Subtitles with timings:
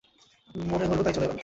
[0.65, 1.39] মনে ধরল তাই চলে এলাম।